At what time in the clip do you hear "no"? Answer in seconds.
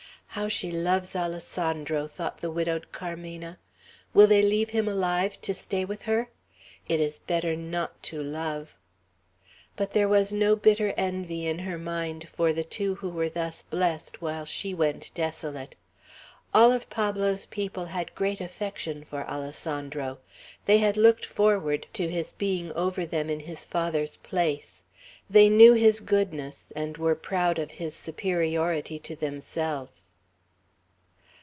10.31-10.55